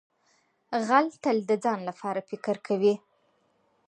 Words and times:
غل 0.87 1.07
تل 1.23 1.37
د 1.49 1.51
ځان 1.63 1.79
لپاره 1.89 2.19
فکر 2.29 2.55
کوي 2.67 2.95